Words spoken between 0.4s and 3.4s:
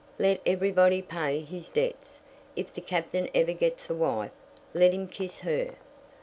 everybody pay his debts. If the Captain